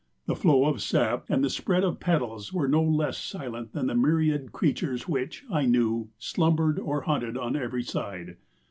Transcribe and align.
The 0.25 0.35
flow 0.35 0.65
of 0.65 0.81
sap 0.81 1.25
and 1.29 1.43
the 1.43 1.49
spread 1.51 1.83
of 1.83 1.99
petals 1.99 2.51
were 2.51 2.67
no 2.67 2.81
less 2.81 3.19
silent 3.19 3.73
than 3.73 3.85
the 3.85 3.93
myriad 3.93 4.51
creatures 4.51 5.07
which, 5.07 5.45
I 5.51 5.65
knew, 5.67 6.09
slumbered 6.17 6.79
or 6.79 7.01
hunted 7.01 7.37
on 7.37 7.55
every 7.55 7.83
side. 7.83 8.37